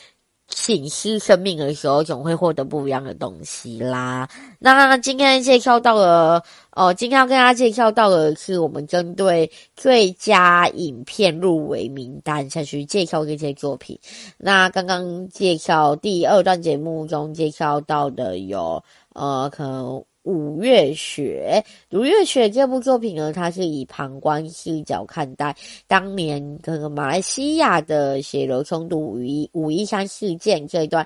[0.48, 4.28] 省思生命的时候，总会获得不一样的东西啦。
[4.58, 13.98] 那今天介绍到了，哦，今天要跟大家介绍到的是我们针对最佳影片入围名单下去介绍这些作品。
[14.38, 18.82] 那刚刚介绍第二段节目中介绍到的有。
[19.18, 25.56] 呃，可能五月雪，五月雪这部作品呢，它是以旁观视角看待
[25.88, 31.04] 当年可能马来西亚的血流冲突五一五一三事件这一段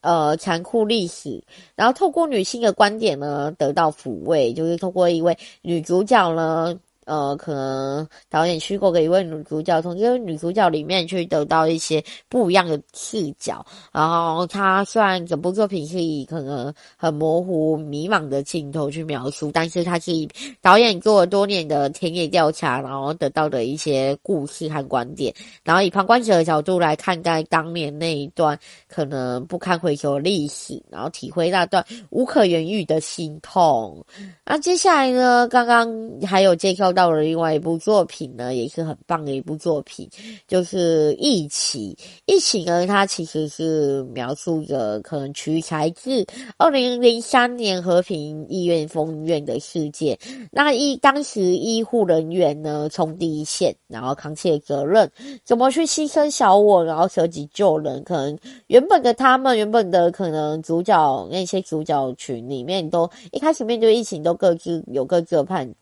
[0.00, 1.40] 呃残酷历史，
[1.76, 6.76] 然后透过女性的观点呢，得到抚慰，就是透过一位女主角呢。
[7.06, 13.64] 呃，可能导演去过给一位女主角，从这位女主角里面去得到一些不一样的视角。
[13.92, 20.26] 然后，他虽然整部作品是以可能很模糊、迷茫的镜头去描述，但是他是以
[20.62, 34.02] 导演做了多年的田野调查，然后得到的一些故事和观点，然后以旁观者的角度来看待当年那一段可能不堪回首的历史，然后体会那段无可言喻的心痛。
[34.46, 36.93] 那接下来呢，刚刚还有介绍。
[36.94, 40.08] 到了另外一部作品呢，也是很棒的一部作品，
[40.46, 41.94] 就是《疫起》。
[42.26, 46.24] 《疫起》呢，它其实是描述着可能取材自
[46.56, 50.18] 二零零三年和平医院封院的事件。
[50.52, 55.10] 那医当时医护人员呢，冲第一线，然后扛起了责任，
[55.44, 58.02] 怎么去牺牲小我，然后舍己救人？
[58.04, 65.74] 可能原本的他们，原本的可能主角那些主角群里面，都一开始面对疫情，都各自有各自的判。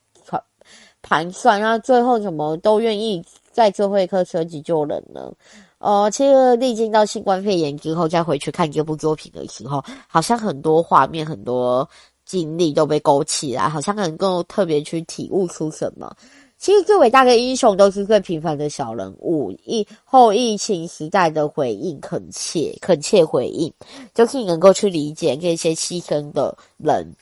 [1.03, 5.31] 盘算，然后最后怎么都愿意在最后一刻舍己救人呢？
[5.79, 11.89] 呃，其实历经到新冠肺炎之后，再回去看这部作品的时候，好像很多画面、很多
[12.25, 16.15] 经历都被勾起来，好像能够特别去体悟出什么。
[16.57, 19.51] 其实最伟大的英雄都是最平凡的小人物。
[19.65, 23.73] 疫后疫情时代的回应，恳切恳切回应，
[24.15, 27.13] 就是你能够去理解这些牺牲的人。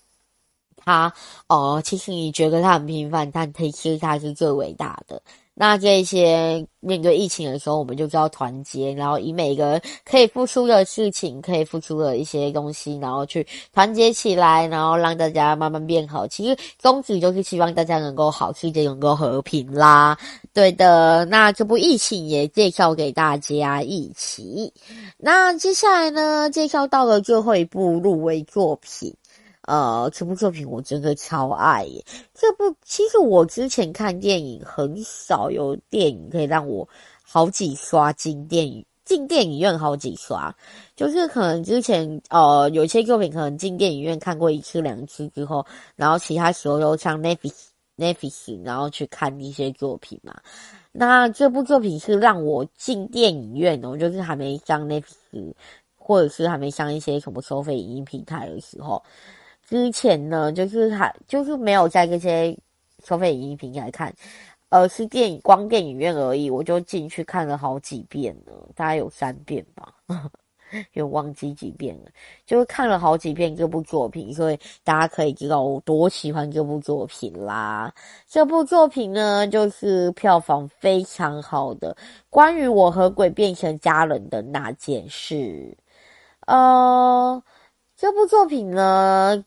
[0.84, 1.12] 他
[1.48, 5.20] 哦，其实你觉得他很平凡，但其实他是最伟大的。
[5.52, 16.26] 那这些面对疫情的时候，我们就要团结，然后以每个可以付出的事情，可以付出的一些东西，然后去团结起来，然后让大家慢慢变好。
[16.26, 20.16] 其实宗旨就是希望大家能够好，世界能够和平啦。
[20.54, 24.72] 对的，那这部疫情也介绍给大家一起。
[25.18, 29.14] 那接下来呢，介绍到了最后一部入围作品。
[29.66, 32.04] 呃，这部作品我真的超爱耶！
[32.34, 36.88] 这部其实我之前看电影很少有电影可以让我
[37.22, 40.52] 好几刷进电影进电影院好几刷，
[40.96, 47.52] 就是可能之前呃有些作品可能进电影院看过一次两次之后，然后其他时候又上 Netflix
[47.96, 50.40] Netflix 然后去看一些作品嘛。
[50.90, 55.52] 那这部作品是让我进电影院哦，就是还没上 Netflix
[55.96, 59.00] 或者是还没上一些什么收费影音平台的时候。
[59.70, 62.58] 之前呢，就是还就是没有在这些
[63.04, 64.12] 收费影音平台看，
[64.68, 69.94] 而是电影光电影院而已，我就进去看了好几遍了，大概有三遍吧，
[70.94, 72.10] 又忘记几遍了，
[72.44, 77.94] 就看了好几遍这部作品，所以大家可以知道我多喜欢这部作品啦。
[78.26, 81.96] 这部作品呢，就是票房非常好的，
[82.28, 85.78] 关于我和鬼变成家人的那件事。
[86.48, 87.40] 呃，
[87.96, 89.44] 这部作品呢。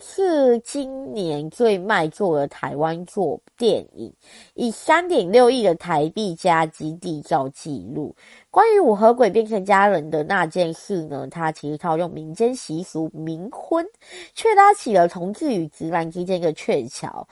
[0.00, 4.12] 是今年最卖座的台湾作电影，
[4.54, 8.14] 以三点六亿的台币加基缔造纪录。
[8.50, 13.86] 关于我和鬼变成家人的那件事呢，它其实套用民间习俗冥婚，
[14.34, 17.26] 却拉起了同志与直男之间的鹊桥。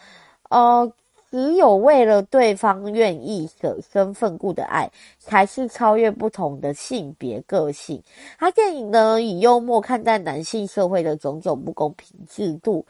[0.49, 0.93] 呃。
[1.33, 8.03] 只有为了对方愿意舍身奋故的爱，才是超越不同的性别个性。
[8.39, 12.85] 他电影呢，以幽默看待男性社会的种种不公平制度，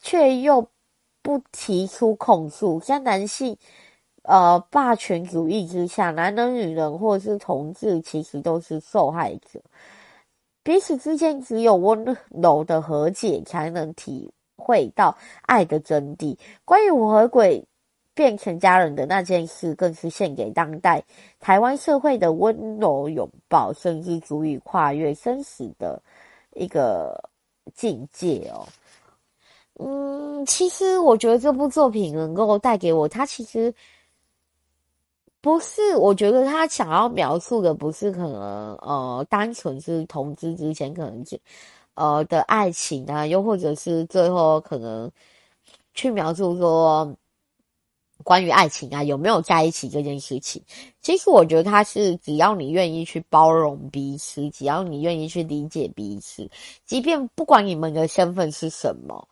[0.00, 0.66] 却又
[1.22, 2.80] 不提出控诉。
[2.80, 3.56] 在男性
[4.22, 9.60] 呃霸权主义之下，男人、女人或是同志，其实都是受害者。
[10.64, 16.36] 彼此之间只有温柔的和解，才能体会到爱的真谛。
[16.64, 17.64] 关于我和鬼
[18.18, 21.00] 变成家人的那件事，更是献给当代
[21.38, 26.02] 台湾社会的温柔拥抱，甚至足以跨越生死的
[26.54, 27.30] 一个
[27.72, 28.66] 境界哦。
[29.78, 33.72] 嗯，其实我觉得这部作品能够带给我，它其实
[35.40, 41.40] 不是，我觉得他想要描述的不是可能呃，单纯是同志之间可能是。
[41.94, 45.10] 呃的爱情啊，又或者是最后可能
[45.94, 47.12] 去描述说
[48.24, 50.62] 关于爱情啊，有没有在一起这件事情。
[51.00, 56.50] 其实我觉得他是只要你愿意去包容彼此，只要你愿意去理解彼此，
[56.84, 59.28] 即便不管你们的身份是什么，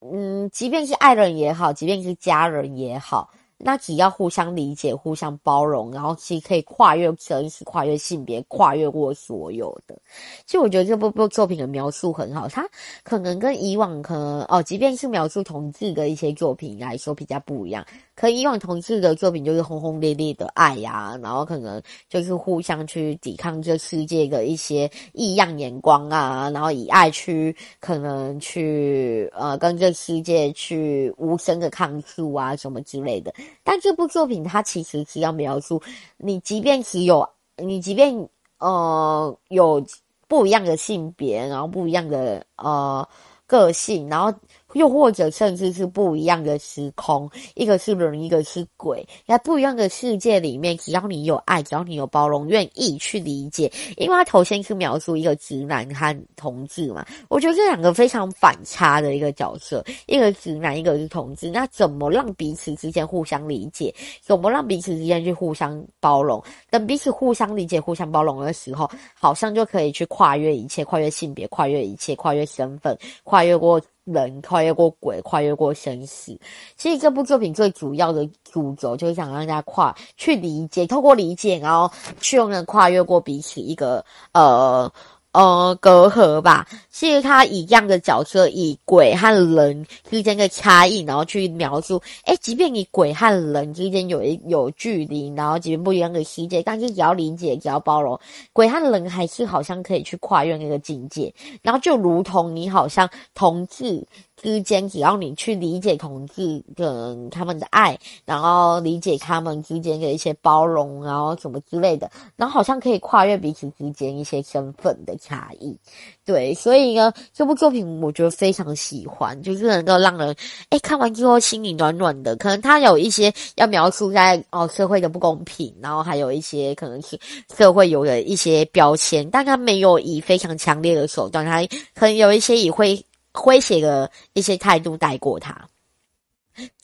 [0.00, 3.30] 嗯，即便是爱人也好，即便是家人也好。
[3.58, 9.96] 那只要互相理解、互相包容，然后其实可以跨越生死、跨越性别、跨越过所有的。
[10.44, 12.68] 其实我觉得这部部作品的描述很好，它
[13.02, 17.84] 可能跟以往可能哦，即便是描述同志的一些作品来说比较不一样。
[18.14, 33.34] 可以往同志的作品就是轰轰烈烈的爱呀、然后可能就是互相去抵抗这世界的一些异样眼光啊，然后以爱去可能去呃跟这世界去无声的抗诉啊什么之类的。
[33.62, 35.82] 但这部作品它其实是要描述
[36.16, 38.28] 你，即便只有你，即便
[38.58, 39.84] 呃有
[40.28, 43.08] 不一样的性别，然后不一样的呃
[43.46, 44.32] 个性，然后。
[44.74, 63.94] 又或者甚至是不一样的时空，一个是人，一个是鬼，在不一样的世界里面，只要你有爱，只要你有包容，愿意去理解，因为他头先是描述一个直男和同志嘛，我觉得这两个非常反差的一个角色，一个直男，一个是同志，那怎么让彼此之间互相理解？
[64.20, 66.42] 怎么让彼此之间去互相包容？
[66.70, 73.80] 等彼此互相理解、互相包容的时候，好像就可以去跨越一切，跨越性别，跨越一切，跨越身份，跨越过。
[74.04, 76.38] 人跨越过鬼，跨越过生死。
[76.76, 81.90] 其实这部作品最主要的主轴就是想让大家跨去理解，透过理解，然后
[82.20, 84.92] 去用人跨越过彼此一个呃。
[85.34, 98.18] 呃，隔阂吧，其实他一样的角色，以鬼和人之间的差异，然后去描述，诶，即便你鬼和人之间有一有距离，然后即便不一样的世界，但是只要理解，只要包容，
[98.52, 104.06] 鬼和人还是好像可以去跨越那个境界，然后就如同你好像同志。
[104.36, 115.76] 之间，只要你去理解同志跟他们的爱，然后理解他们之间的一些包容，然后什么之类的，然后好像可以跨越彼此之间一些身份的差异。
[116.24, 120.34] 对，所以呢，这部作品我觉得非常喜欢，就是能够让人
[120.70, 122.34] 哎看完之后心里暖暖的。
[122.36, 127.18] 可能它有一些要描述在哦社会的不公平，然后还有一些可能是
[127.56, 131.62] 社会有的一些标签，但它没有以非常强烈的手段，它
[131.94, 133.04] 可能有一些以会
[133.34, 135.68] 诙谐的一些态度带过他。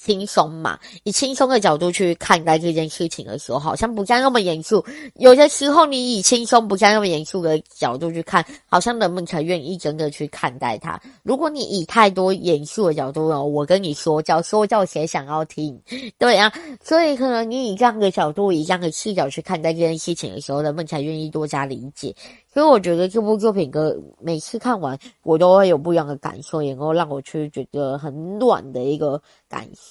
[0.03, 4.83] 轻松嘛，以轻松的角度去看待这件事情的时候，好像不像那么严肃。
[5.17, 10.99] 有些时候，你以轻松不像那么严肃的角度去看，好像人们才愿意真的去看待它。
[11.23, 15.79] 如果你以太多严肃的角度哦，我跟你说教，说教谁想要听？
[16.19, 16.51] 对啊，
[16.83, 22.17] 所以可能你以这样的角度，以这样的视角去看待这件事情的时候，人们才愿意多加理解。
[22.53, 29.90] 所以我觉得这部作品，哥每次看完，我都会有不一样的感受，也能够让我去觉得很暖的一个感受。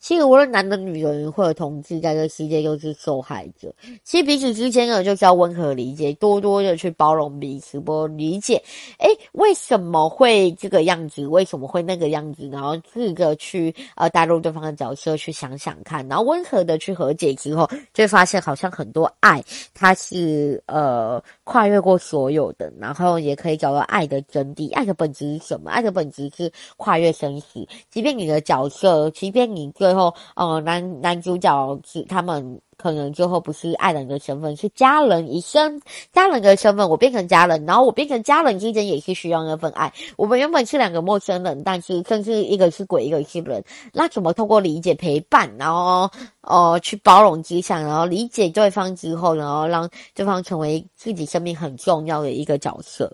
[0.00, 3.72] 其实无论男的、女人或者同志，在这个世界都是受害者。
[4.02, 8.62] 其实彼此之间呢，就是要温和理解，多多的去包容彼此，多理解。
[8.98, 11.26] 诶，为什么会这个样子？
[11.26, 12.48] 为什么会那个样子？
[12.48, 19.40] 然后试着去呃带入对方的角色去想想看，然后温和的去和解之后，就会发现好像很多爱，
[19.72, 21.98] 它是呃跨越过。
[22.08, 24.72] 所有的，然后也可以找到爱的真谛。
[24.72, 25.70] 爱的本质是什么？
[25.70, 27.68] 爱的本质是跨越生死。
[27.90, 32.60] 即便你的角色，即便电影最后，呃，男男主角是他们。
[32.78, 35.82] 可能最后不是爱人的身份，是家人一生
[36.12, 36.88] 家人的身份。
[36.88, 39.92] 我变成家人，然后我变成家人之间也是需要那份爱。
[40.16, 43.64] 我们原本是两个陌生人，但是甚至一个是鬼，一个是人。
[43.92, 46.08] 那怎么透过理解、陪伴，然后
[46.42, 53.12] 呃去包容之下，然后理解对方之后，然后让对方成为自己生命很重要的一个角色？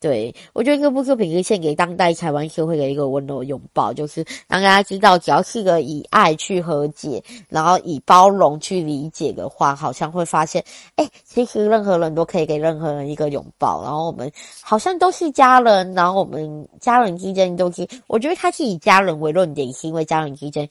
[0.00, 10.64] 对，我觉得这部作品是献给当代台湾社会的一个温柔拥抱，就是让大家知道，只要是个以爱去和解，然后以包容去理解的话，好像会发现，
[10.96, 14.32] 哎，其实任何人都可以给任何人一个拥抱，然后我们
[14.62, 20.66] 好像都是家人，然后我们家人之间都是，我觉得他是以家人为论点，是因为家人之间。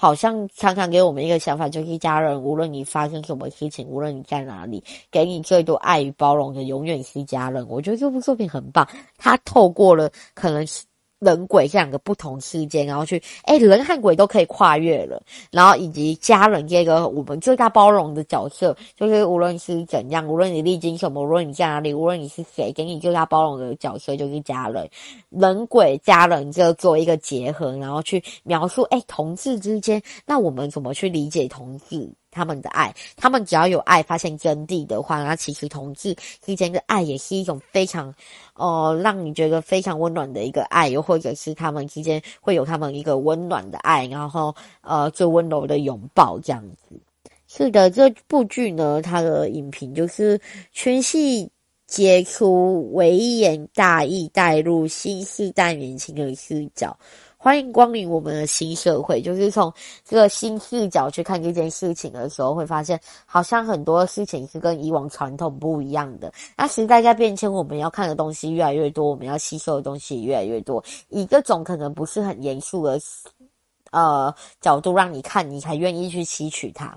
[0.00, 7.68] 好像常常给我们一个想法，就是家人，无论你发生什么事情，无论你在哪里，给你最多爱与包容的，永远是家人。
[7.68, 8.88] 我觉得这部作品很棒，
[9.18, 10.84] 它透过了可能是。
[11.20, 24.88] 人鬼这两个不同世界，然后去，哎，人和鬼都可以跨越了，然后以及家人这个我们最大包容的角色，就是无论是怎样，无论你历经什么，无论你在哪里，无论你是谁，给你最大包容的角色就是家人，
[25.28, 32.10] 人鬼家人就做一个结合，然后去描述，哎，同志之间，那我们怎么去理解同志？
[32.30, 38.14] 他们的爱，他们只要有爱，发现真谛的话，那其实同志之间的爱也是一种非常，
[38.54, 47.00] 呃，让你觉得非常温暖的一个爱，又或者是他们之间会有他们一个温暖的爱，然后呃最温柔的拥抱这样子。
[47.46, 51.50] 是的，这部剧呢，它的影评就是全系
[51.88, 56.96] 杰出，微言大义，带入新时代年轻的视角。
[57.42, 59.72] 欢迎光临我们的新社会，就是从
[60.04, 66.30] 这个新视角去看这件事情的时候，会发现好像很多事情是跟以往传统不一样的。
[66.54, 70.84] 那时代在变迁，我们要看的东西越来越多，我们要吸收的东西越来越多。
[71.08, 73.00] 以各种可能不是很严肃的
[73.90, 76.94] 呃角度让你看，你才愿意去吸取它。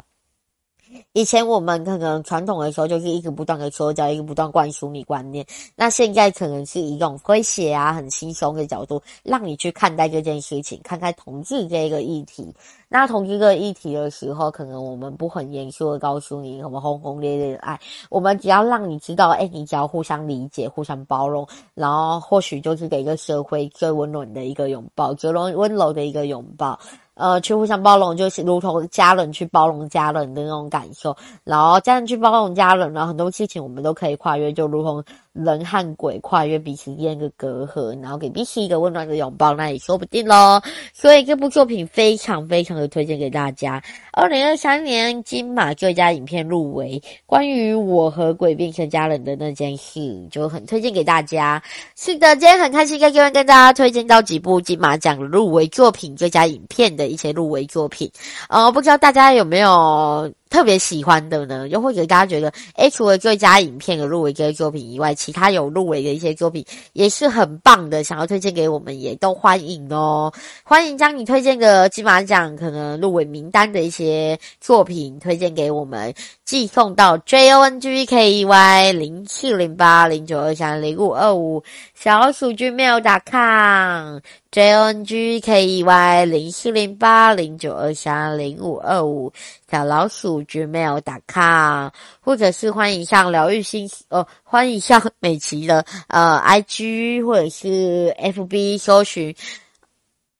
[1.13, 5.45] 以前我们可能传统的时候就是一直不断的说教，一直不断灌输你观念。
[5.75, 12.53] 那现在可能是一种诙谐啊、很轻松的角度，让你去看待这件事情，看待同志这个议题。
[12.89, 17.79] 那同志这个议题的时候，可能我们不很严肃的告诉你什么轰轰烈烈的爱，
[18.09, 26.79] 我们只要让你知道，哎，你只要互相理解、互相包容，然后或许就是给一个社会最温暖的一个拥抱，最温温柔的一个拥抱。
[27.15, 35.03] 呃，去互相包容，就是如同家人去包容家人的那种感受，然后家人去包容家人，然后很多事情我们都可以跨越，就如同。
[35.33, 40.61] 人和鬼跨越彼此间的隔阂，然后给彼此一个温暖的拥抱，那也说不定咯。
[40.93, 43.81] 所以这部作品非常非常的推荐给大家。
[44.11, 51.59] 二零二三年金马最佳影片入围，关于我和鬼变成家人的那件事，就很推荐给大家。
[51.95, 58.11] 是的，今天很开心在这边跟大家推荐到几部金马奖入围作品、最佳影片的一些入围作品。
[58.49, 60.31] 呃，不知道大家有没有？
[60.53, 70.31] 特别喜欢的呢，又或者大家觉得，诶，除了最佳影片的入围这些作品以外，其他有入围的一些作品也是很棒的，想要推荐给我们，也都欢迎哦。
[70.63, 76.13] 欢迎将你推荐的金马奖可能入围名单的一些作品推荐给我们，
[76.45, 81.63] 寄送到 j o n g k e y 零四零八零九二三零五二五
[81.95, 84.19] 小鼠 gmail.com。
[84.53, 89.33] J N G K E Y 零四零八零九二三零五二五，
[89.67, 91.89] 小老鼠 gmail.com，
[92.19, 99.35] 或者是欢迎上疗愈心哦，欢迎上美琪的呃 IG 或者是 FB 搜寻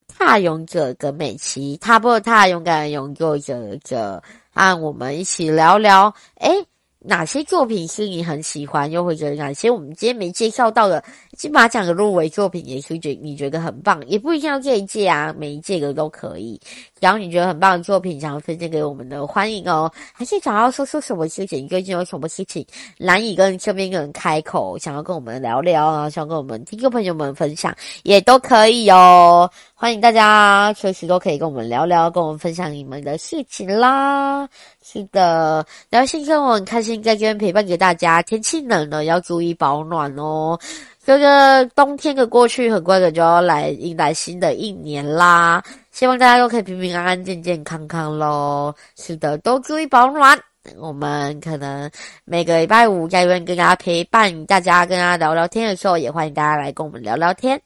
[0.08, 4.22] 踏勇者跟美琪，踏破踏勇敢勇作者者，
[4.54, 6.66] 和我们一起聊聊诶
[7.06, 11.04] 哪些作品是你很喜欢，又或者哪些我们今天没介绍到的
[11.38, 16.62] 金马奖的入围作品，也是觉你觉得很棒，也不一定要这一届啊，每一届的都可以。
[17.04, 19.92] 只要你觉得很棒的作品，想要分享给我们的，欢迎哦。
[20.14, 22.66] 还是想要说说什么事情，最近有什么事情
[22.98, 29.52] 难以跟身边的人开口，想要跟我们聊聊啊，想跟我们听众朋友们分享，也都可以哦。
[29.76, 34.48] 欢迎大家随时都可以跟我们聊聊，跟我们分享你们的事情啦。
[34.82, 38.22] 是的，疗心生活很开心在这边陪伴给大家。
[38.22, 40.58] 天气冷了，要注意保暖哦。
[41.06, 45.62] 这个冬天的过去，很快的就要来迎来新的一年啦。
[45.92, 48.74] 希望大家都可以平平安安、健健康康喽。
[48.96, 50.40] 是的，都注意保暖。
[50.78, 51.92] 我们可能
[52.24, 57.62] 每个礼拜五在这边跟大家陪伴大家，跟大家聊聊天的时候，也欢迎大家来跟我们聊聊天。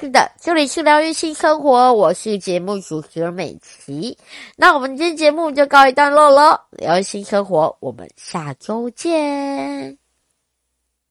[0.00, 4.16] 是的，这里是疗愈新生活，我是节目主持人美琪。
[4.56, 10.05] 那我们今天节目就告一段落了，疗愈新生活，我们下周见。